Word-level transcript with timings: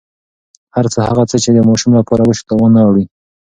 هره 0.73 0.89
هڅه 1.17 1.37
چې 1.43 1.49
د 1.53 1.57
ماشوم 1.67 1.91
لپاره 1.99 2.21
وشي، 2.25 2.43
تاوان 2.47 2.71
نه 2.75 2.81
اړوي. 2.87 3.05